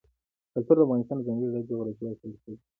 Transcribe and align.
کلتور 0.53 0.75
د 0.77 0.81
افغانستان 0.85 1.17
د 1.19 1.25
ځانګړي 1.27 1.61
ډول 1.67 1.67
جغرافیه 1.69 2.11
استازیتوب 2.13 2.43
کوي. 2.45 2.57